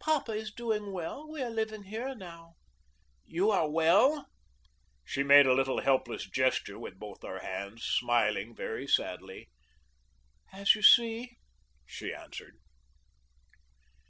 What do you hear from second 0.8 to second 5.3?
well. We are living here now." "You are well?" She